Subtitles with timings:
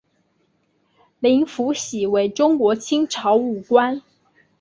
[1.19, 4.01] 林福喜为中国清朝武官。